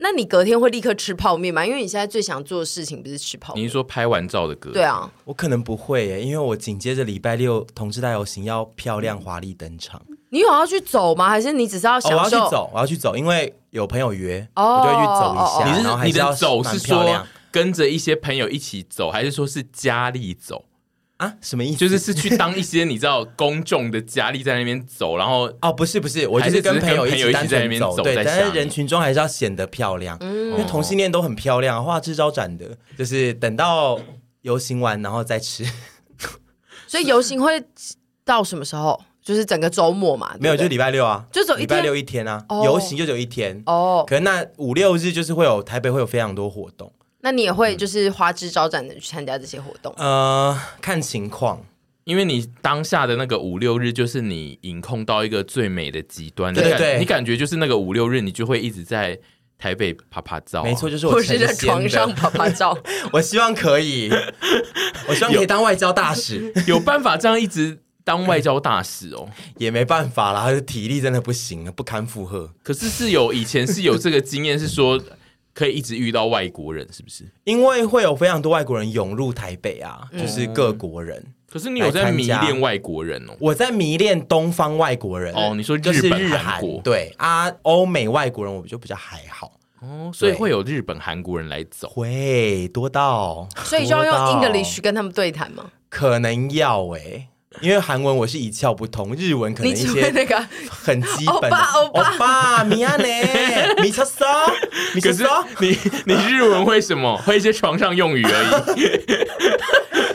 [0.00, 1.66] 那你隔天会立刻吃泡面吗？
[1.66, 3.62] 因为你现在最想做的事情不是吃泡面。
[3.62, 4.70] 你是说拍完照的歌？
[4.72, 10.00] 对啊，我可能不会耶，因为我紧接着礼拜六同志大游行要漂亮华丽登场。
[10.30, 11.28] 你有要去走吗？
[11.28, 12.16] 还是你只是要享受？
[12.16, 15.70] 哦、我要去走，我要去走，因为有朋友约，哦、我就会去走一下。
[15.70, 20.66] 你是是你的走是说跟着一些朋友一起走，还是说是家里走？
[21.18, 21.78] 啊，什么意思？
[21.78, 32.66] 就是是去当一些你知道公众的佳丽在那边走，然后哦，不是不是，我就是跟朋友一起在那边，走对，但是人群中还是要显得漂亮，嗯、因为同性恋都很漂亮，花枝招展的，
[32.96, 34.00] 就是等到
[34.42, 35.64] 游行完然后再吃。
[36.86, 37.62] 所以游行会
[38.24, 39.00] 到什么时候？
[39.20, 40.34] 就是整个周末嘛？
[40.40, 44.02] 没有，就礼拜六啊，就走礼拜六一天啊，游、哦、行就有一天哦。
[44.08, 46.90] 可能那五六日就是会有台北会有非常多活动。
[47.20, 49.92] 那你也会就是花枝招展的去参加这些活动？
[49.96, 51.64] 呃，看情况，
[52.04, 56.54] 因为你当下的那个五六日，就是你隐控到一个最美的极端。
[56.54, 59.18] 对对对，你感觉就是那个五六日，你就会一直在
[59.58, 60.62] 台北啪啪照、啊。
[60.62, 62.78] 没错，就是我是在床上啪啪照。
[63.12, 64.08] 我希望可以，
[65.08, 69.28] 我希望可以当外交大使，有， 有办法这样一直当外交大使哦？
[69.58, 72.52] 也没办法啦，体力真的不行了，不堪负荷。
[72.62, 75.02] 可是是有以前是有这个经验，是说。
[75.58, 77.24] 可以一直遇到外国人，是不是？
[77.42, 81.20] 因为会有非常多外国人涌入台北啊，嗯、就是各国人。
[81.50, 83.32] 可是你有在迷恋外国人哦？
[83.40, 85.54] 我在迷恋东方外国人哦。
[85.56, 89.50] 你说日本、就是日韩国对啊，欧美外国人我就比较还好
[89.80, 90.12] 哦。
[90.14, 95.72] 所以会有日本、韩国人来走，会多到，所以就要用 English 跟他们对谈吗？
[95.88, 97.28] 可能要哎、欸。
[97.60, 101.56] 因为韩文我是一窍不通，日文可能一些那个很基本的。
[101.56, 103.24] 欧巴，欧巴，米亚内，
[103.82, 104.26] 米查索，
[104.94, 105.44] 米查索。
[105.60, 107.16] 你你日文会什么？
[107.18, 108.48] 会一些床上用语而已。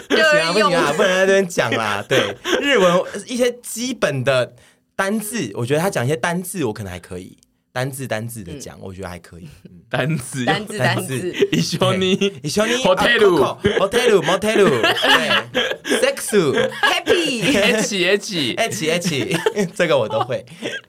[0.09, 2.03] 不行啊，不行啊，不能在这边讲啦。
[2.07, 4.53] 对，日文一些基本的
[4.95, 7.37] 单字，我觉得他讲一些单字，我可能还可以。
[7.73, 9.49] 单字单字的讲，嗯、我觉得还可以。
[9.89, 12.11] 单字单字单字，一绪に
[12.43, 16.37] 一绪に，hotel hotel motel，对，sex
[16.81, 20.45] happy h h h h，这个我都会。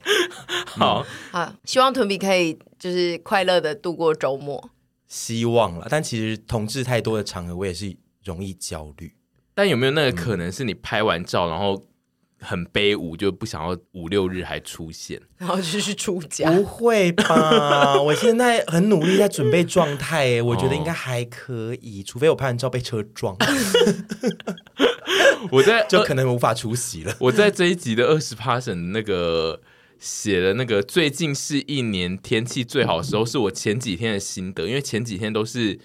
[0.76, 1.06] 好。
[1.32, 4.70] 好，希望屯比可以就是快乐的度过周末。
[5.08, 9.14] 希望了，但其实同志太多的场合，我也是容易焦虑。
[9.54, 11.82] 但有没有那个可能是你拍完照，然后？
[12.44, 16.50] 很卑微，就不想要五六日还出现，然后就去出家。
[16.50, 18.00] 不会吧？
[18.00, 23.36] 我现在很努力在准备状态，我觉得应该还可以，哦、除非我拍完照被车撞。
[25.50, 27.16] 我在就可能无法出席了。
[27.18, 29.60] 我在这一集的二十 passion 那个
[29.98, 35.78] 写了那个最近是一年天气最好的时候，是我前几天的心得，因为前几天都是。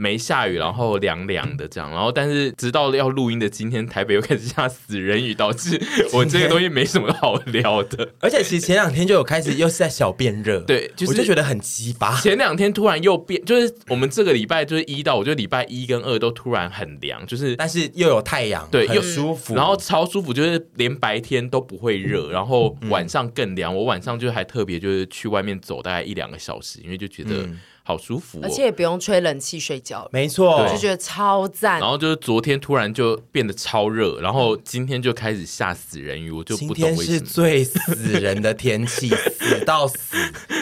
[0.00, 5.78] 没下雨，然后凉凉的这样，然后但是直到要录音的今天，台北又开始下死人雨，导致
[6.14, 8.08] 我这个东西没什么好聊的。
[8.18, 12.18] 而且其实前两天就有开始又是在小变热，对，就是、我就觉得很奇葩。
[12.22, 23.76] 前两天突然又变，就是我们这个礼拜就是一到，我觉得礼拜一跟二都突然很凉，就是但是又有太阳，对，又舒服，然后超舒服，就是连白天都不会热，然后晚上更凉。
[23.76, 27.42] 我晚上就还特别就是去外面走大概一两个小时，因为就觉得。
[27.42, 31.80] 嗯好舒服、哦，而且也不用吹冷气睡觉，没错，就觉得超赞。
[31.80, 37.02] 然后就是昨天突然就变得超热，然后今天就开始下死人雨，我就不懂为什么。
[37.02, 40.16] 今天是最死人的天气，死到死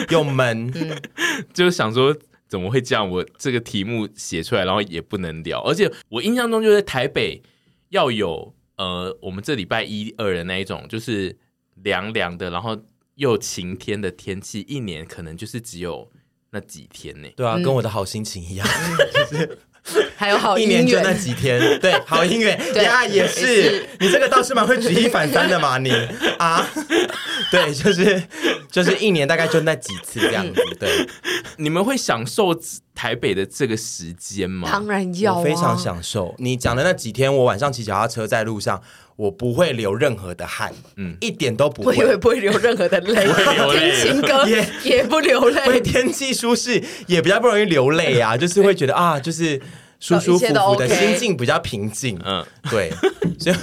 [0.09, 0.99] 又闷，嗯、
[1.53, 2.15] 就想说
[2.47, 3.07] 怎么会这样？
[3.07, 5.61] 我这个题目写出来，然后也不能聊。
[5.61, 7.43] 而且我印象中就是台北
[7.89, 11.37] 要有呃，我们这礼拜一二的那一种，就是
[11.83, 12.75] 凉凉的，然后
[13.13, 16.09] 又晴天的天气，一年可能就是只有。
[16.51, 17.27] 那几天呢？
[17.35, 18.67] 对啊，跟我的好心情一样，
[19.13, 19.57] 就是
[20.17, 23.87] 还有好一年就那几天， 对，好音乐呀，也是。
[23.99, 25.91] 你这个倒是蛮会举一反三的嘛，你。
[26.37, 26.67] 啊，
[27.51, 28.21] 对，就是
[28.71, 30.61] 就是一年大概就那几次这样子。
[30.79, 31.07] 对，
[31.57, 32.53] 你们会享受
[32.99, 34.67] 台北的这个时间吗？
[34.69, 36.35] 当然要，我非常享受。
[36.37, 38.81] 你讲的那几天，我晚上骑脚踏车在路上。
[39.15, 43.25] 我不会流任何的汗，嗯，一点都不会，我以为不会流任何的泪，
[44.01, 49.61] 听情歌也也不流泪，会天气舒适也比较不容易流泪啊，就是会觉得啊，就是
[49.99, 52.93] 舒舒服服的心境比较平静，嗯，对，
[53.37, 53.55] 所以。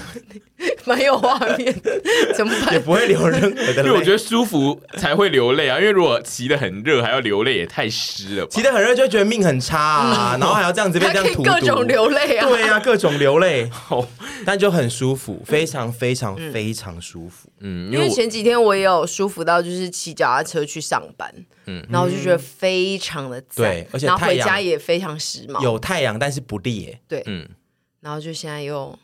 [0.86, 1.74] 蛮有画面，
[2.34, 2.72] 怎么办？
[2.72, 5.78] 也不会流任何的泪，因为我觉得舒服才会流泪啊。
[5.78, 8.46] 因为如果骑得很热还要流泪，也太湿了。
[8.46, 12.48] 骑得很热就会觉得命很差啊，嗯、然后还要这样子被这样荼毒，各种流泪啊。
[12.48, 13.70] 对呀、啊，各种流泪，
[14.46, 17.50] 但就很舒服，非常非常非常舒服。
[17.60, 21.30] 嗯，因为前几天我也有舒服到，就是骑脚踏车去上班，
[21.66, 27.46] 嗯，然后我就觉得非常的赞，对，而且然后回家也非常时髦，有太阳但是不烈，对，嗯，
[28.00, 28.98] 然后就现在又。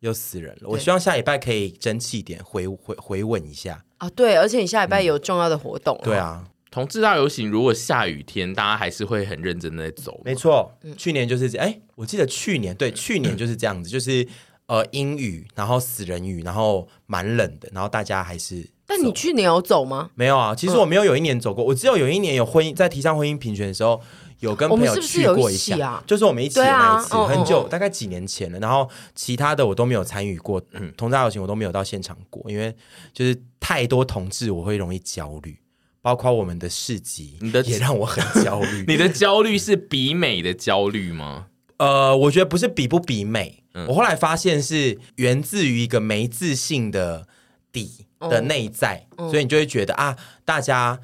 [0.00, 0.68] 又死人了！
[0.68, 4.10] 我希望下礼拜可以争气一点，回回回稳一下啊！
[4.10, 10.20] 对，而且你下礼拜有重要的活动，对啊，同志大游行，如果下雨天，大家还是会很认真的在走。
[10.24, 14.26] 没错，去年就是这样，哎，我记得去年对，去年就是这样子，就是
[14.66, 18.66] 呃阴雨，然后死人雨，然后蛮冷的，然后大家还是。
[18.86, 20.10] 但你去年有走吗？
[20.14, 24.00] 没有啊，其实我没有有一年走过，我只有有一年有婚姻在提倡婚姻平权的时候，
[24.40, 28.58] 有跟朋友去过一下，是是一啊、就是我们一起的那一次，啊、很久，哦哦大概几年前了。
[28.58, 32.74] 然后其他的我都没有参与过，嗯，同志大游行我都没有到现场过，因为
[33.12, 35.56] 就是太多同志，我会容易焦虑。
[36.02, 38.84] 包括我们的市集，你的也让我很焦虑。
[38.88, 41.48] 你的焦虑是比美的焦虑吗？
[41.76, 47.28] 呃，我觉得不是比不比美，嗯、我后来发现是源自于一个没自信的
[47.70, 50.16] 底的内在，嗯、所以你就会觉得啊，
[50.46, 50.98] 大家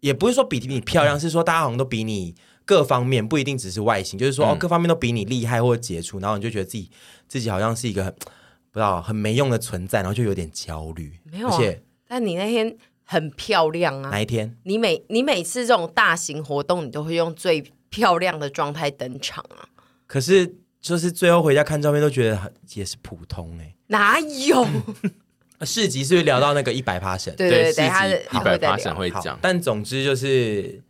[0.00, 2.34] 也不是说比你漂亮，嗯、是说大家好像都比你
[2.66, 6.90] 各方面不一定只是外形，就是说、嗯、哦，各方面都比你厉害或者杰出，然后你就觉得自己
[7.26, 11.18] 自己好像是一个很不知道很没用的存在，然后就有点焦虑。
[11.32, 12.76] 没有、啊，而且但你那天。
[13.08, 14.10] 很漂亮啊！
[14.10, 14.56] 哪一天？
[14.64, 19.62] 你每你每次这种大型活动，你都会用最漂亮的状态登场啊！
[20.08, 23.76] 可是，就是最后回家看照片，都觉得很也是普通哎、欸。
[23.86, 24.66] 哪有？
[25.64, 27.36] 市集是不是聊到那个一百 passion？
[27.36, 29.38] 对对对，等下一百 passion 会讲。
[29.40, 30.82] 但总之就是，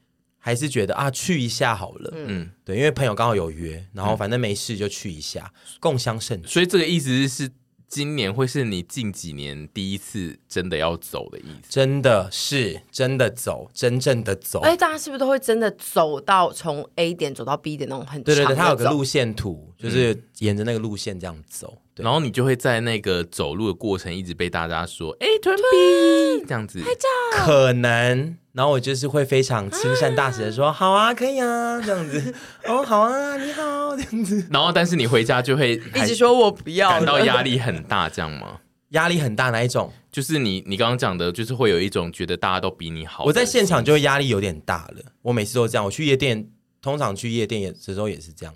[0.47, 2.13] 还是觉得啊，去一下好了。
[2.15, 6.47] 嗯，对，因为朋友刚好有约，然后反正没事就去一下，嗯、共襄盛举。
[6.47, 7.51] 所以这个意思是。
[7.89, 14.59] 今年会是你近几年第一次真的要走的意思，真的是真的走，真正的走。
[14.63, 18.35] 哎，大家是不是都会真的走到从 A 点走到 B 点那种很长的？
[18.35, 21.75] 对对对，它有个路线图，就是沿着那个路线这样走。
[21.77, 32.35] 嗯然后你就会在那个走路的过程一直被大家说：“哎，屯 B 这样子。”拍照可能，然后我就是会非常亲善大使的说：“好啊，可以啊，这样子。
[32.67, 34.47] ”哦，好啊，你好，这样子。
[34.53, 38.61] 然后，但是你回家就会一直说我不要，感到压力很大，这样吗？
[38.91, 39.93] 压力很大哪一种？
[40.13, 43.25] 就是你你刚刚讲的，就是会有一种觉得大家都比你好。
[43.25, 45.03] 我在现场就会压力有点大了。
[45.23, 45.85] 我每次都这样。
[45.85, 46.49] 我去夜店，
[46.81, 48.55] 通常去夜店也这时候也是这样。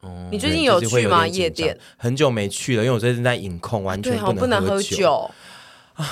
[0.00, 1.26] 哦，你最近有去吗？
[1.26, 5.30] 夜店很久没去了，因为我最近在饮控，完全不能喝酒
[5.94, 6.06] 啊。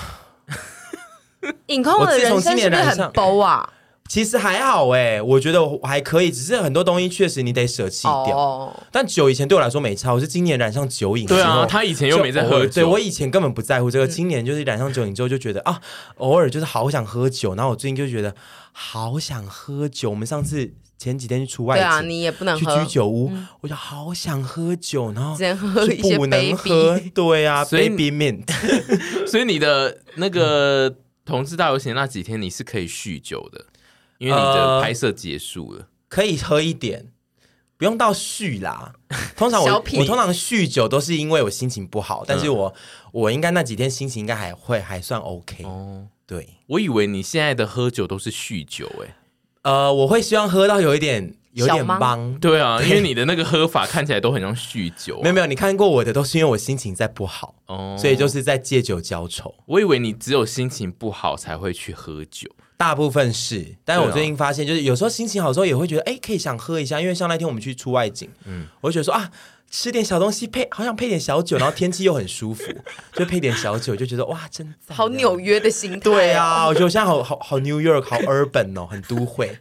[1.66, 3.72] 饮控的人生是不是很包啊？
[4.08, 8.74] 其实还好哎，我觉得我还可以，只是很多东西确实你得舍弃掉。
[8.90, 11.26] 但酒以前对我来说没差，我是今年染上酒瘾。
[11.26, 15.80] 对啊，他以前又没在喝酒，对，我以前根本不在乎这个，今年就是染上酒瘾之后就觉得啊，
[16.16, 18.34] 偶尔就是好想喝酒，然后我最近就觉得
[18.72, 20.10] 好想喝酒。
[20.10, 20.72] 我们上次。
[20.98, 22.76] 前几天去出外景，对啊，你也不能喝。
[22.76, 28.44] 去居酒屋，嗯、我就好想喝酒，然后只能喝一些不能喝，对啊， 所以 baby mint，
[29.28, 30.92] 所以你的那个
[31.24, 33.64] 同志大游行那几天你是可以酗酒的，
[34.18, 37.12] 因为你的拍摄结束了，呃，可以喝一点，
[37.76, 38.92] 不用到酗啦。
[39.36, 42.74] 通常我我通常酗酒都是因为我心情不好，但是我、嗯、
[43.12, 46.08] 我应该那几天心情应该还会还算 OK 哦。
[46.26, 49.14] 对，我以为你现在的喝酒都是酗酒，欸，哎。
[49.68, 55.20] 呃，我会希望喝到有一点有点懵，对啊，因为你的那个喝法看起来都很像酗酒。
[55.22, 59.54] 没有没有，你看过我的都是因为我心情在不好哦，所以就是在借酒浇愁。
[59.66, 62.48] 我以为你只有心情不好才会去喝酒，
[62.78, 69.30] 大部分是，但是我最近发现，就是有时候心情好的时候也会觉得，哎，可以想喝一下，因为像那天我们去出外景，嗯，我就觉得说啊。
[69.70, 72.62] 吃点小东西配，好想配点小酒，然后天气又很舒服，
[73.12, 75.98] 就配点小酒，就觉得哇，真好纽约的心态。
[76.00, 79.58] 对啊，我觉得我现在好好好 New York，好 urban 哦，很都会。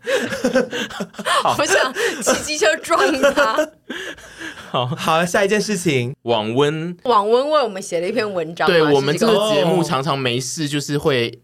[1.43, 2.99] 好想骑机车撞
[3.33, 3.69] 他。
[4.71, 8.65] 好好，下一件事情，网温，网温为我们写了一篇文章。
[8.67, 11.41] 对我们这个节目常常没事，就是会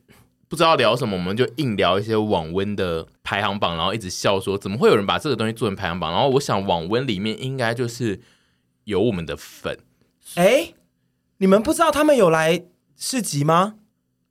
[0.48, 6.14] 不知道聊什么，我们就硬聊一些网温的排行榜，然后一直笑说，怎么会有人把这个东西做成排行榜？
[6.14, 8.22] 然后我想，网温里面应该就是。
[8.86, 9.78] 有我们的粉，
[10.36, 10.74] 哎，
[11.38, 12.64] 你们不知道他们有来
[12.96, 13.76] 市集吗？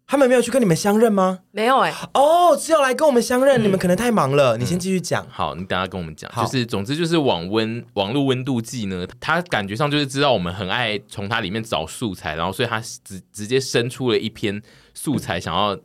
[0.07, 1.39] 他们没有去跟你们相认吗？
[1.53, 3.63] 没有哎、欸，哦，只有来跟我们相认。
[3.63, 5.29] 嗯、你们可能太忙了，你先继续讲、嗯。
[5.31, 6.31] 好，你等下跟我们讲。
[6.37, 14.61] 就是，总之就是网温网络温度计呢，他感觉上就是知道我们很爱从它里面找素材，然后所以他直直接生出了一篇
[14.93, 15.79] 素材，想要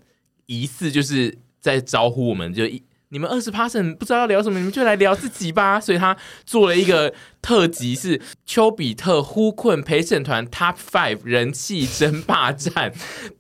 [0.46, 2.84] 疑似就是在招呼我们，就一。
[3.10, 5.80] 你们二十 passion 不知道要聊什么，你们就来聊自己吧。
[5.82, 12.92] 所以他做了一个特辑，是丘比特呼困陪审团 Top Five 人气争霸战。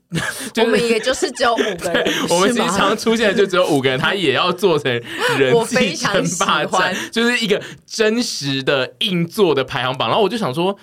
[0.53, 4.89] 就是、我们也就是只有五个人，我们经常出现的就只有五个人，他也要做成
[5.37, 10.07] 人 气争霸战，就是一个真实的硬座的排行榜。
[10.07, 10.77] 然后我就想说。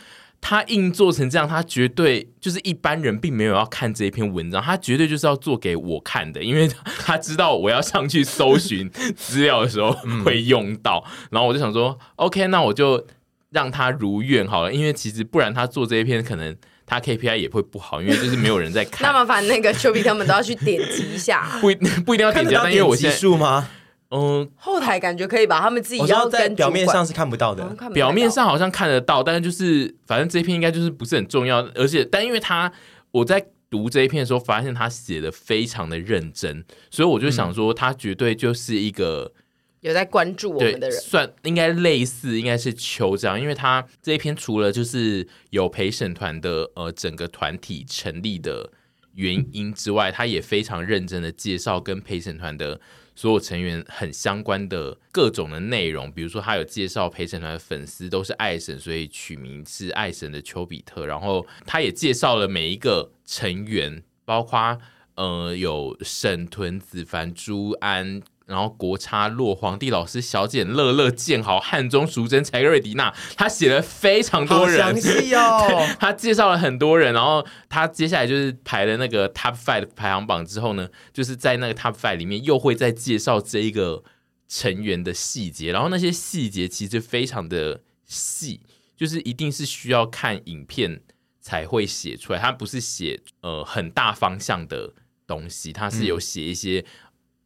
[0.46, 6.68] 他硬做成这样，他绝对就是一般人并没有要看这一篇文章，他绝对就是要做给我看的，因为
[7.00, 9.90] 他知道我要上去搜寻资料的时候
[10.22, 11.02] 会用到。
[11.30, 13.06] 然后我就想说，OK，那我就
[13.52, 19.00] 让他如愿好了，因为其实不然他做这一篇可能他 KPI 也会不好，因为就是没有人在看。
[19.10, 21.68] 那麻烦那个丘比他们都要去点击一下，不
[22.04, 23.66] 不一定要点击，但因为我现在数吗？
[24.16, 32.72] 嗯，后台感觉可以把他们自己要在表面上是看不到的，表面上好像看得到，但是就是反正这一篇应该就是不是很重要，而且但因为他
[33.10, 39.32] 我在读这一篇的时候，发现他写的非常的认真，所以我就想说他绝对就是一个
[39.80, 48.70] 有在关注我们的人，算应该类似应该是邱这样，因为他这一篇除了就是有陪审团的呃整个团体成立的
[49.14, 52.80] 原因之外，他也非常认真的介绍跟陪审团的。
[53.14, 61.06] 所有成员很相关的各种的内容，比如说他有介绍陪审团的粉丝都是爱神，所以取名是爱神的丘比特。
[61.06, 64.78] 然后他也介绍了每一个成员，包括
[65.14, 68.22] 呃有沈屯子、凡朱安。
[68.46, 75.86] 然后国差洛皇帝老师小简乐乐建豪汉中淑贞柴格瑞迪娜，他写了非常多人，详细哦。
[75.98, 84.04] 他介绍了很多人，然后他接下来就是排了那个 Top Five 排行榜之后呢，就是在那个 Top Five 里面又会再介绍这一个
[84.46, 88.60] 成员的细节，然后那些细节其实非常的细，
[88.94, 91.00] 就是一定是需要看影片
[91.40, 94.92] 才会写出来，他不是写呃很大方向的
[95.26, 96.84] 东西，他是有写一些。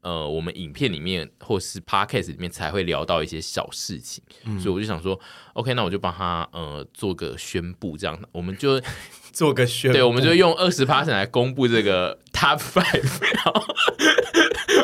[0.03, 5.19] 嗯呃，我们影片里面或是 podcast 里面才会聊到一些小事情，嗯、所以我就想说
[5.55, 8.81] ，OK，那我就帮他呃做个宣布，这样我们就
[9.33, 13.23] 做个宣布，对，我们就用二十 percent 来公布这个 top five。
[13.35, 13.65] 然后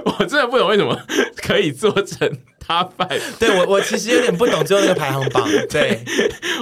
[0.18, 1.00] 我真的不懂为什么
[1.36, 2.38] 可以做成。
[2.66, 3.06] 他拜，
[3.38, 5.46] 对我我其实有点不懂最后那个排行榜。
[5.68, 6.02] 对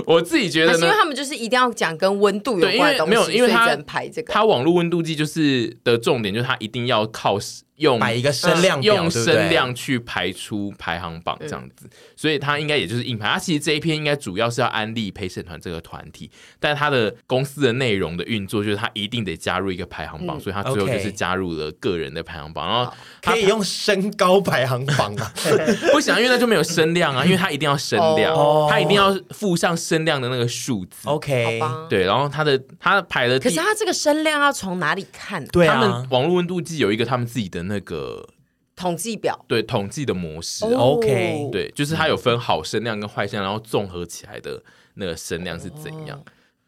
[0.04, 7.38] 我自己觉得呢，因为他们就是一定要讲跟温度有关的东西，没有，因为他排这个，他网络温度计就是的重点就是他一定要靠
[7.76, 13.28] 用买一个声量，用声量去排出排行榜这样子，所以他应该也就是硬排。
[13.28, 25.32] 他其实这一篇应该主要是要安利陪审团这个团体，但他的公司的内容的运作就是他一定得加入一个排行榜，所以他最后就是加入了个人的排行榜，然后可以用身高排行榜啊。
[25.92, 31.08] 不想，因为那就没有声量啊， 因为他一定要声量，哦、他一定要附上声量的那个数字。
[31.08, 35.44] OK，对，然后他的他排的，可是他这个声量要从哪里看？
[35.46, 38.28] 对啊，他们网络温度计有一个他们自己的那个
[38.76, 40.64] 统计表，对，统计的模式。
[40.66, 44.62] 哦、OK，对，就是它有分好声量跟坏声量，然后综合起来的
[44.95, 46.19] 那个声量是怎样？
[46.19, 46.25] 哦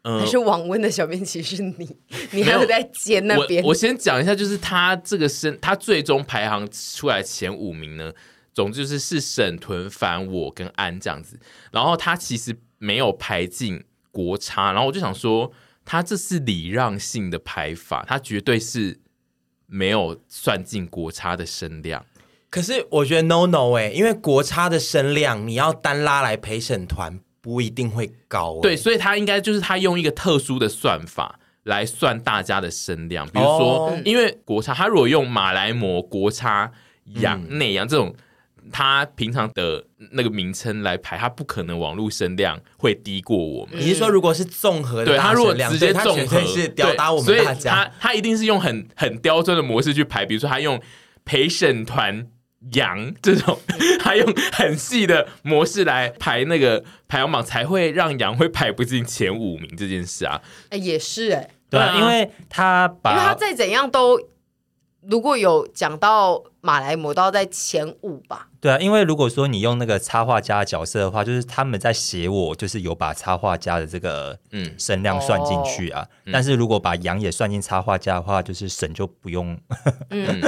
[0.07, 1.97] 嗯，还是网温的小编其实是你，
[2.31, 3.63] 你还有在尖那边。
[3.63, 8.13] 我先讲一下，就是他这个声，他最终排行出来前五名呢。
[8.53, 11.37] 总之就是是沈屯凡我跟安这样子，
[11.73, 15.51] 然后他其实没有排进国差，然后我就想说，
[15.83, 18.97] 他这是礼让性的排法，他绝对是
[19.67, 22.05] 没有算进国差的声量。
[22.49, 33.99] 可是我觉得 no no 哎、欸，因为国差的声量你要单拉来陪审团不一定会高、欸，对，所以他应该就是他用一个特殊的算法来算大家的声量，比如说，oh.
[34.05, 36.71] 因为国差他如果用马来模国差
[37.05, 38.15] 洋内洋这种。
[38.71, 43.79] 他平常的那个名称来排，他不可能网络声量会低过我们。
[43.79, 50.81] 你是说，如果是综合的，对他如果直接综合是吊打我们大家，他他一定是用很很刁钻的模式去排，比如说他用
[51.23, 52.27] 陪审团
[52.73, 53.59] 羊这种，
[53.99, 60.41] 他用很细的模式来排那个排行榜，才会让羊会排不进前五名这件事啊。
[60.69, 64.19] 哎，也是哎，对啊，因为他把，因为他再怎样都。
[65.07, 68.47] 如果有讲到马来魔，都要在前五吧？
[68.65, 76.03] 对啊，因为如果说你用那个插画家的角色的话，就是他们在写我，就是有把插画家的这个嗯声量算进去啊。
[76.25, 79.55] 嗯、但是如果把羊也算进插画家的话，就是神就不用。
[80.09, 80.41] 嗯，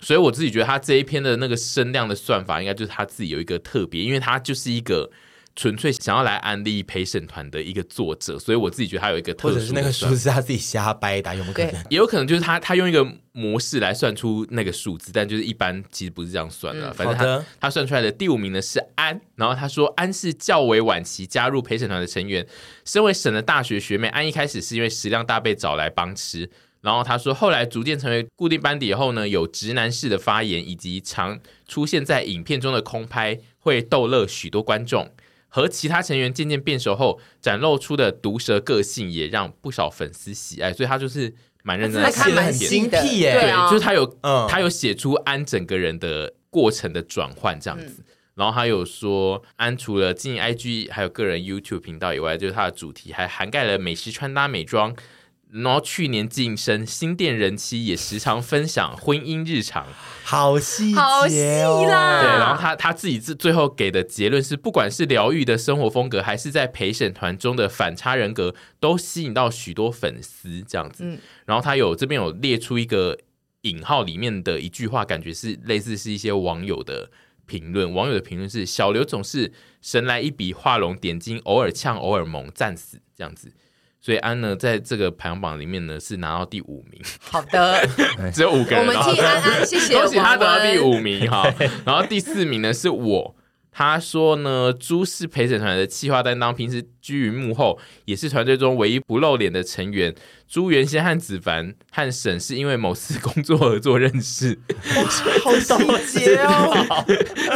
[0.00, 5.08] 所以我自己觉得他这一篇的那个声量的算法，应该就是他自己有一个特别，因为他就是一个。
[5.56, 11.84] 纯粹想要来安利陪审团的一个作者，所以我自己觉得他有一个特殊，或者是那个数字他自己瞎掰的，有没有可能？
[11.90, 16.88] 也有可能就是他他用一个模式来算出那个数字，但就是一般其实不是这样算的。
[16.88, 22.46] 嗯、反正他他算出来的第五名呢是安，然后他说安是较为晚期加入陪审团的成员，
[22.84, 26.48] 身为省的大学学妹，安一开始是因为食量大被找来帮吃，
[26.80, 35.10] 然后他说后来逐渐成为固定班底以后呢，有直男式的发言，以及常出现在影片中的空拍，会逗乐许多观众。
[35.50, 43.34] 和其他成员渐渐变熟后，展露出的毒舌个性也让不少粉丝喜爱，所以他就是蛮认真的，写的很精辟耶。
[43.34, 47.96] 对，就是他有，嗯、他有写出安整个人的过程的转换这样子。
[47.98, 48.04] 嗯、
[48.36, 54.94] 然后他有说，安除了经营 IG 还有个人 YouTube 频道以外，就是他的主题还涵盖了美食、穿搭、美妆、
[55.52, 59.86] 然后去年晋升新店人妻，也时常分享婚姻日常，
[60.22, 61.36] 好细好细
[61.86, 62.22] 啦。
[62.22, 71.04] 对，然后他他自己最最后给的结论是，不管是疗愈的生活风格，还是在陪审团中的反差人格，都吸引到许多粉丝这样子。
[71.04, 73.18] 嗯、然后他有这边有列出一个
[73.62, 77.10] 引号里面的一句话，感觉是类似是一些网友的
[77.46, 77.92] 评论。
[77.92, 79.52] 网友的评论是：小刘总是
[79.82, 83.52] 神来一笔，画龙点睛，偶尔呛，偶尔萌，战死这样子。
[84.00, 87.00] 所以安呢，在这个排行榜里面呢，是拿到第五名。
[87.20, 87.86] 好的，
[88.32, 88.80] 只有五个人。
[88.80, 91.46] 我们替安安谢谢，恭喜他得到第五名哈。
[91.84, 93.34] 然后第四名呢是我。
[93.72, 100.14] 他说呢，朱是陪审团的企划担当，平时居于幕后，也是团队中唯一不露脸的成员。
[100.48, 104.58] 朱原先和子凡和沈是因为某次工作合作认识，
[104.96, 105.02] 哇，
[105.44, 105.56] 好
[105.98, 107.06] 细节哦！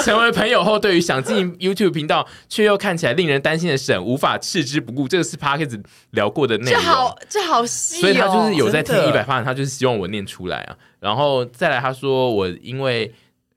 [0.01, 5.09] 成为朋友后，对于想经营 YouTube 频道却又看起来令人担心的沈，无法置之不顾。
[5.09, 8.01] 这个是 Podcast 聊过的内容，这好这好细哦。
[8.03, 10.77] 所以他就是有在听一百发，他就是希望我念出来啊。
[11.01, 13.13] 然后再来，他说我因为。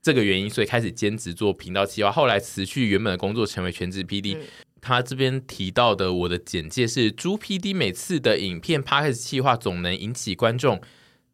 [0.07, 4.37] 这个原因，所以开始兼职做频道企划，后来辞去原本的工作，成为全职 PD。
[4.37, 4.41] 嗯、
[4.79, 10.79] 他这边提到的我的简介是：朱 PD 每次的影片 Podcast 企划总能引起观众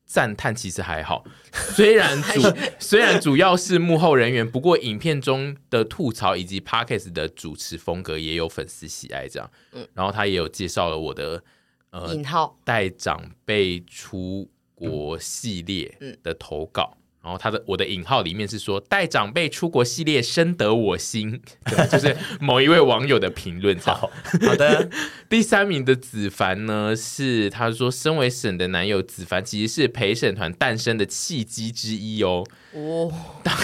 [0.06, 1.24] 赞叹，其实还好。
[1.76, 2.42] 虽然主
[2.80, 9.28] 虽然主要是幕后人员，不过影片中的吐槽以及 Podcast 的主持风格也有粉丝喜爱。
[9.28, 11.44] 这样，嗯、然后他也有介绍了我的
[11.92, 16.98] 呃引号带长辈出国系列的投稿。
[17.24, 23.80] 然后他的我的引号里面是说带长辈出国系列深得我心， 对，就是某一位网友的评论。
[23.80, 24.90] 好好的，
[25.30, 32.44] 第三名的子凡呢是他说，身为沈的男友，子凡其实是陪审团诞生的契机之一哦。
[32.74, 33.10] 哦，
[33.42, 33.56] 当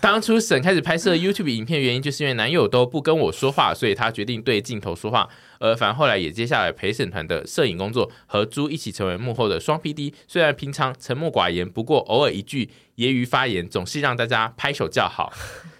[0.00, 5.28] 当初沈开始拍摄 YouTube 影片原因，就是因为男友都不跟我说话，所以他决定对镜头说话。
[5.58, 10.12] 而凡后来也接下来陪审团的摄影工作，和朱一起成为幕后的双 PD。
[10.26, 15.32] 虽然平常沉默寡言，不过偶尔一句揶揄发言，总是让大家拍手叫好。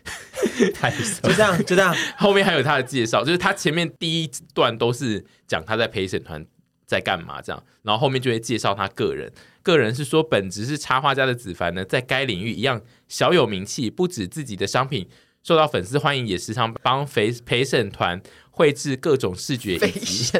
[0.75, 1.95] 太就这样，就这样。
[2.17, 6.45] 后面还有他的介绍，就是他前面第一段都是讲他在陪审团
[6.87, 9.33] 在干嘛这样，然后后面就会介绍他个人。
[9.63, 15.09] 个人是说，本职是插画家的子凡呢，在该领域一样小有名气，不止自己的商品
[15.47, 18.21] 受到粉丝欢迎，也时常帮陪陪审团。
[18.51, 20.33] 绘制各种视觉以及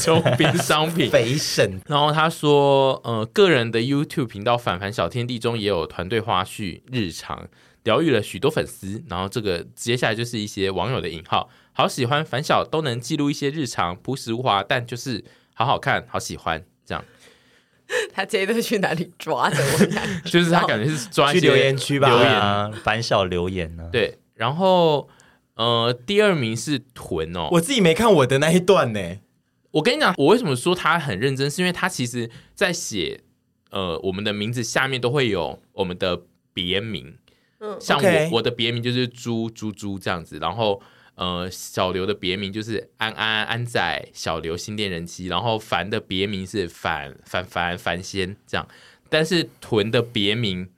[0.00, 1.10] 周边商品。
[1.10, 1.80] 陪审。
[1.88, 7.48] 然后他说，呃，个人的 YouTube 频道《反凡小天地》中也有团队花絮日常，
[7.82, 9.02] 疗愈了许多粉丝。
[9.08, 17.04] 然后这个接下来就是一些网友的引号，好喜欢凡小都能记录一些日常，朴实无华，但就是好好看，好喜欢这样。
[18.14, 19.56] 他这一段去哪里抓的？
[19.56, 19.78] 我
[20.30, 23.90] 就是他感觉是抓去 留言区吧，留言凡小留言呢、啊。
[23.90, 25.08] 对，然后。
[25.58, 29.00] 呃，第二名是豚哦，我自己没看我的那一段呢。
[29.70, 33.22] 我跟你讲，我为什么说他很认真，是因为他其实在写
[33.70, 37.16] 呃我们的名字下面都会有我们的别名，
[37.60, 40.82] 嗯，像我我的别名就是猪猪猪这样子，然后
[41.14, 48.68] 呃小刘的别名就是安安安仔小刘新店人妻，然后凡的别名是凡凡凡凡仙这样，
[49.08, 50.68] 但是豚的别名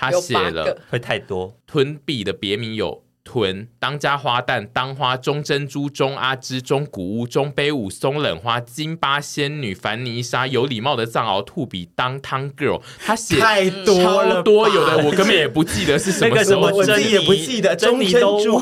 [0.00, 3.02] 他写了会太多，屯比的别名有。
[3.22, 18.58] 屯当家花旦当花中珍珠中阿芝中古屋中杯舞松冷花金巴仙女凡妮莎有礼貌的藏獒兔比当汤 girl，他写太多了多有的我根本也不记得是什么时候，我自己也不记得中珍珠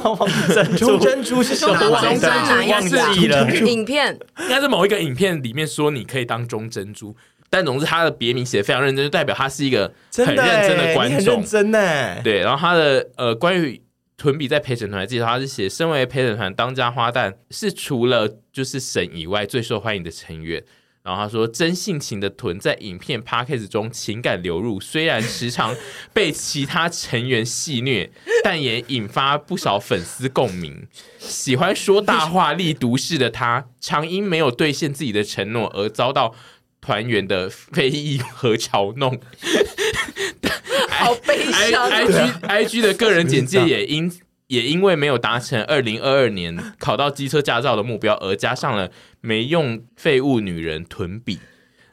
[0.77, 1.79] 中珍珠是什么？
[1.79, 2.83] 中珍珠忘
[3.14, 3.48] 记了。
[3.61, 4.18] 影片。
[4.40, 7.16] 应该是某一个影片里面说你可以当中珍珠，
[7.51, 12.41] 但总之他的别名写的非常认真，就代表他是一个很认真的观众，真的对。
[12.41, 13.81] 然后他的呃关于。
[14.21, 20.61] 屯比在陪审团的介绍，他是写：身为陪审团当家花旦，是除了就是神以外最受欢迎的成员。
[21.05, 25.73] 然后他说，真性情的屯在影片 Podcast 中情感流入，虽然时常
[26.13, 28.11] 被其他成员戏虐，
[28.43, 30.89] 但也引发不少粉丝共鸣。
[31.19, 36.35] 喜欢说大话、立毒式的他，常因没有兑现自己的承诺而遭到
[36.81, 39.21] 团员的非议和嘲弄。
[40.91, 41.91] 好悲伤。
[41.91, 44.11] I G I G 的个人简介也因
[44.49, 51.38] 也因为没有达成二零二二年考到机车驾照的目标，而加上了没用废物女人屯比。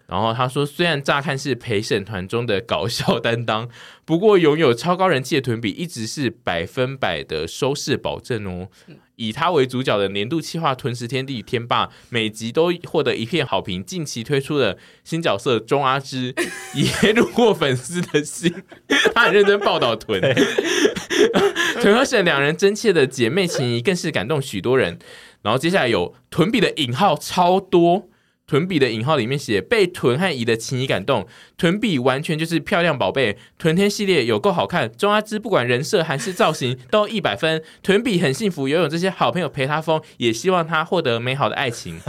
[0.07, 3.67] 然后他说，虽然乍看是陪审团中的搞笑担当，
[4.05, 8.67] 不过拥有超高人气的屯比一直是百分百的收视保证哦。
[9.15, 13.83] 以他为主角的年度企划《屯食天地天霸》，每集都获得一片好评。
[13.83, 16.35] 近期推出的新角色中阿芝
[16.75, 18.53] 也虏获粉丝的心，
[19.13, 20.21] 他很认真报道屯。
[21.81, 24.99] 屯 和沈两人真切的姐妹情谊更是感动许多人。
[25.41, 28.09] 然后接下来有屯比的引号超多。
[28.47, 31.25] 屯比的引号里面写被屯和乙的情谊感动，
[31.57, 41.99] 屯比完全就是漂亮宝贝，屯天系列有够好看，钟阿芝不管人设还是造型都一百分，屯比很幸福，拥有这些好朋友陪他疯，也希望他获得美好的爱情。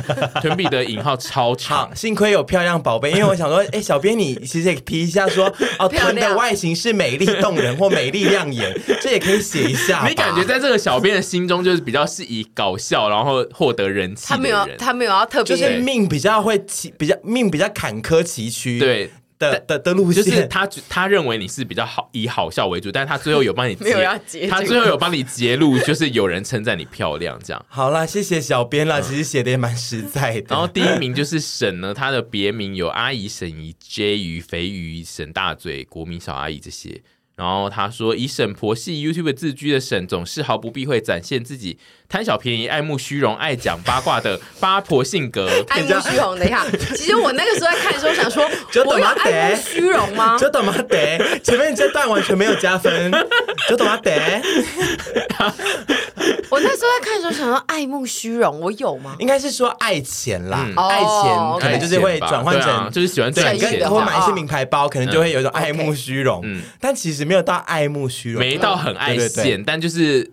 [0.42, 5.46] 屯比的引号超长，幸亏有漂亮宝贝，因为我想说，哎，小编你其实也提一下说，
[5.78, 10.04] 哦，屯的外形是美丽动人或美丽亮眼，这也可以写一下。
[10.06, 16.25] 你感觉在这个小编的心中就是比较是以搞笑然后获得人气，他没有他没有要特别，就是命比较。
[16.26, 19.08] 比较会崎，比较命比较坎坷崎岖，对
[19.38, 27.64] 的的的路线，就是他他认为你是比较好以好笑为主，但是他最后有帮你 没有要截，他最后有帮你截录，就是有人称赞你漂亮，这样。
[27.68, 30.46] 好啦，谢谢小编啦，其实写的也蛮实在的。
[30.48, 37.00] 然后第一名就是 沈呢，他的别名有阿姨、沈姨、J 鱼、肥鱼、沈大嘴、国民小阿姨这些。
[37.36, 45.46] 然后他说，以沈婆系 YouTube 自居的沈，总是毫不避讳展现自己贪小便宜、爱慕虚荣、爱讲八卦的八婆性格。
[45.68, 46.64] 爱慕虚荣，等一下，
[46.96, 48.42] 其实我那个时候在看的时候想说，
[48.86, 50.38] 我有爱慕虚荣吗？
[50.38, 50.74] 就懂吗？
[50.88, 53.12] 得前面这段完全没有加分，
[53.68, 53.98] 就懂吗？
[53.98, 54.40] 得。
[56.48, 59.14] 我那时候在看的时候想说，爱慕虚荣，我有吗？
[59.18, 66.40] 应该是说爱钱啦，爱钱可能就是会转换成，就是喜欢赚钱，或买一些名牌包，可能就会有一种爱慕虚荣。
[66.44, 70.30] 嗯，但其实没有到爱慕虚荣，没到很爱现，但就是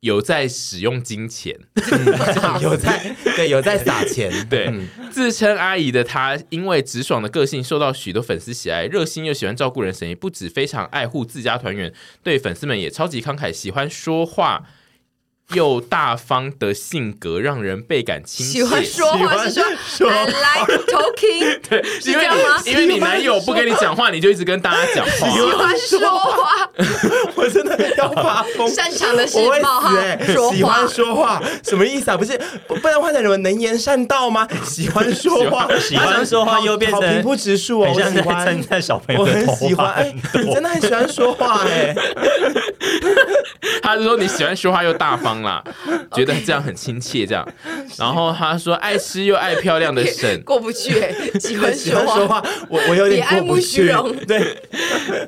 [0.00, 1.58] 有在使用金钱，
[2.62, 4.30] 有在对有在撒钱。
[4.48, 4.72] 对，
[5.10, 14.66] 自称阿姨的她，因为直爽的个性受到许多粉丝喜爱，热心又喜欢照顾人，神也不止非常爱护自家团员，对粉丝们也超级慷慨，喜欢说话。
[15.52, 18.52] 又大方的性格让人倍感亲切。
[18.52, 19.50] 喜欢说话是
[19.86, 22.60] 说 I like talking， 对，是这样吗？
[22.64, 25.30] 因为你男友不跟你讲话，你就一直跟大家讲话。
[25.30, 26.68] 喜欢说话，
[27.34, 28.68] 我真的要发疯。
[28.68, 29.90] 擅长的是冒号，
[30.52, 32.16] 喜欢说话什么意思啊？
[32.16, 34.48] 不是，不然换成什么能言善道吗？
[34.64, 37.92] 喜欢说话，喜欢说话又变成平铺直述哦。
[37.94, 41.94] 我喜欢在小朋友，我很喜欢，哎，真的很喜欢说话哎。
[43.82, 45.62] 他是说你喜欢说话又大方啦，
[46.12, 47.46] 觉得 这样很亲切，这样。
[47.98, 50.92] 然后他说爱吃又爱漂亮的沈 过不去，
[51.40, 53.92] 喜欢说话，我我有点过不去。
[54.26, 54.56] 对，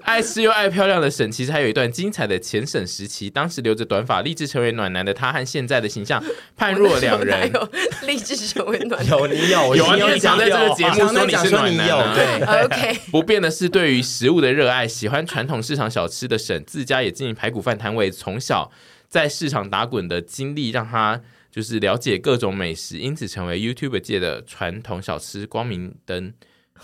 [0.03, 6.23] 爱吃又爱漂亮的沈，其实还有一段精彩的前沈时期，当时留着短发，立志成为暖男的他和现在的形象
[6.57, 7.53] 判若两人。
[8.07, 12.15] 立志成为暖男，有你有，有啊，你常在这个节目说你是暖男。
[12.15, 12.99] 对，OK。
[13.11, 18.71] 不变的是对于食物的热爱，喜欢传统市场小吃的沈，自家也经营排骨饭摊位，从小
[19.15, 26.35] 在市场打滚的经历，让他就是了解各种美食，因此成为 YouTube 界的传统小吃光明灯。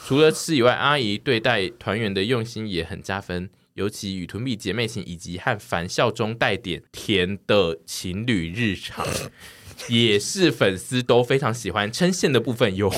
[0.06, 9.04] 除了吃以外，阿姨对待团员的用心也很加分，尤其与屯比姐妹情，以及和凡笑中带点甜的情侣日常。
[9.88, 12.88] 也是粉丝都非常喜欢称羡的部分有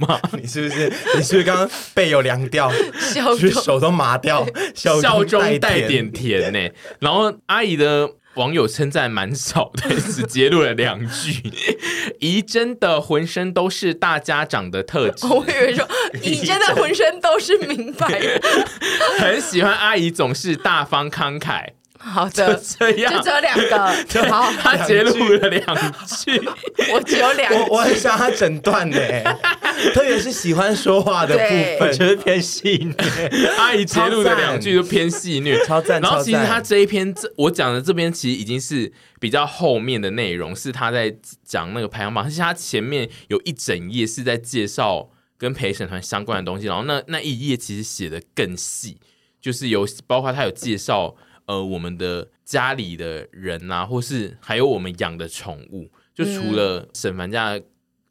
[0.00, 0.20] 吗？
[0.32, 0.88] 你是不是？
[1.14, 6.74] 你是不是刚刚背有凉掉， 笑手都麻掉， 笑中带点甜呢？
[6.98, 11.52] 然后阿姨的网友称赞蛮少的，只揭露了两句。
[12.20, 15.86] 姨真的浑身都是大家长的特质， 我以为说
[16.22, 18.40] 姨真的浑身都是明白人，
[19.18, 21.70] 很喜欢阿姨总是大方慷慨。
[22.02, 24.24] 好的，就这样，就只有两个。
[24.32, 25.62] 好，他截录了两
[26.06, 26.40] 句，
[26.94, 28.98] 我只有两句，我很想他整段呢，
[29.92, 31.40] 特别是喜欢说话的部
[31.78, 33.50] 分，我觉得偏戏虐。
[33.58, 36.00] 阿姨截录的两句就偏戏虐，超赞。
[36.00, 42.26] 然后其实他这一篇，这我讲的这边其实已经是比较后面的内容，是他在讲那个排行榜。
[42.26, 48.96] 其实他前面有一整页是在介绍跟陪审团相关的东西，然后那那一页其实写的更细，
[49.38, 51.14] 就是有包括他有介绍。
[51.50, 57.64] 呃，我们的家里的人啊，或是还有我们养的宠物，就除了沈凡家的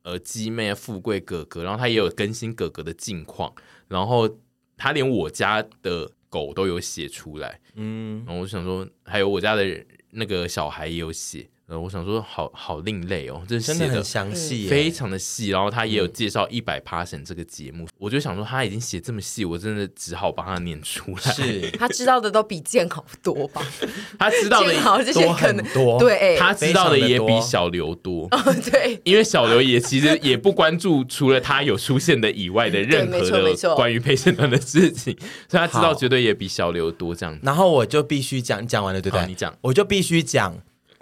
[0.04, 3.56] 呃鸡妹啊、富贵哥哥，然后他也有更新哥哥的近况，
[3.88, 4.30] 然后
[4.76, 9.64] 他连我家的狗都有写出来，嗯，然后我想说，还有我家的
[10.12, 11.48] 那个小孩也有写。
[11.70, 15.50] 呃，我想说好，好好另类哦，这写的很详细，非常的细。
[15.50, 21.18] 然后他也有介绍一百 Passion 这个节目，嗯、我就想说他已经写这么细，我真的只好把它念出来。
[21.32, 23.62] 是他知道的都比建豪多吧？
[24.18, 24.74] 他知道的
[25.14, 28.28] 多很多，对，他知道的也比小刘多。
[28.32, 35.16] 哦，对，因为小刘也其实也不关注除了他有出现的以外的任何的关于陪审团的事情，
[35.48, 37.38] 所以他知道绝对也比小刘多这样。
[37.44, 39.28] 然后我就必须讲，讲完了对不对？
[39.28, 40.58] 你讲，我就必须讲。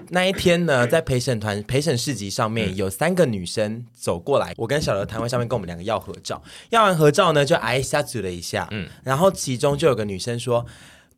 [0.09, 10.65] 那一天呢，在陪审团陪审市集上面，有三个女生走过来，我跟小刘谈话上面跟我们两个要合照，要完合照呢，就挨下子了一下，嗯，然后其中就有个女生说：“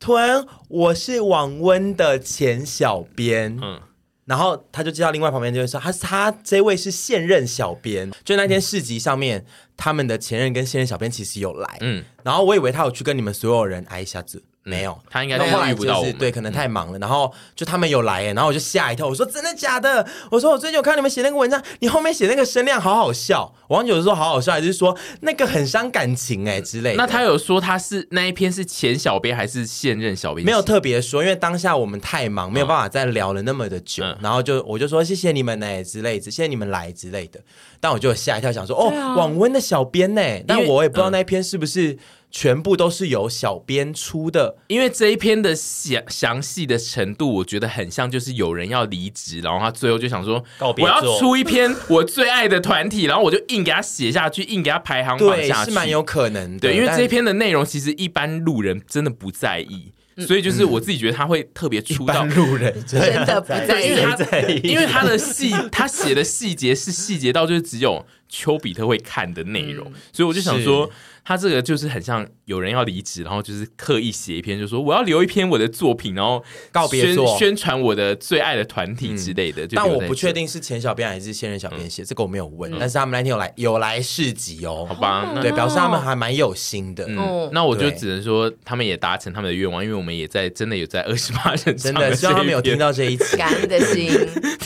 [0.00, 3.80] 屯，我是网温的前小编。”嗯，
[4.24, 9.44] 然后他就知道另外旁边就会说，他他这位是现任小编，就那天市集上面，
[9.76, 14.42] 他们的前任跟现任小编其实有来，嗯，然后我以为他有去跟你们所有人挨一下子。
[14.70, 16.12] 没有，他应该都遇不到我们。
[16.14, 16.98] 对，可能太忙了。
[17.00, 19.06] 然后就他们有来，然后我就吓一跳。
[19.06, 20.06] 我说真的假的？
[20.30, 23.52] 我说我最近有看你们写那个文章，你后面写那个声量好好笑。
[23.66, 26.96] 我忘记有说好好笑，还是说那个很伤感情哎之类的。
[26.96, 30.44] 那他有说他是那一篇是前小编还是现任小编？
[30.44, 34.04] 没有特别说，因为当下我们太忙，没有办法再聊了那么的久。
[34.20, 37.40] 然后就我就说谢谢你们呢之类的，谢谢你们来之类的。
[37.80, 40.22] 但我就吓一跳，想说哦，网温的小编呢？
[40.46, 41.98] 但我也不知道那一篇是不是。
[42.30, 50.42] 全部都是由小编出的，因为这一篇的详详细的程度，我觉得很像就是有人要离职，然后他最后就想说，
[50.78, 56.60] 我要出一篇我最爱的团体，然后我就硬给他写下去，硬给他排行榜下去，是蛮有可能的。
[56.60, 70.88] 对，因为这一篇的内容其实一般路人真的不在意，所以就是我自己觉得他会特别出到路人真的不在意，因为他的细，他写的细节是细节到就是只有丘比特会看的内容，所以我就想说。
[71.30, 79.64] 他这个就是很像有人要离职，然后就是刻意写一篇，就说我要留一篇我的作品，然后告别宣，宣传我的最爱的团体之类的。
[79.68, 82.68] 但我不确定是前小编还是现任小编写，这个我没有问。
[82.80, 87.06] 但是他们那天有来有来市集哦，好吧，对，表示他们还蛮有心的。
[87.06, 94.10] 嗯，那我就只能说他们也达成他们的愿望，因为我们也在真的有在二十八人，真的希望他们有听到这一集， 感恩的心。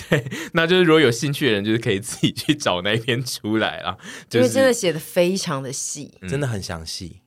[0.09, 3.99] 对，那就是如果有兴趣的人，就是可以自己去找那一篇出来啊，
[4.33, 6.45] 因为真的写的非常的细，真的。
[6.55, 7.21] 很详细，